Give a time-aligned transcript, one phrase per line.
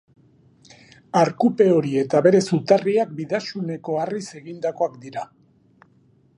[1.19, 5.27] Arkupe hori eta bere zutarriak Bidaxuneko harriz egindakoak dira.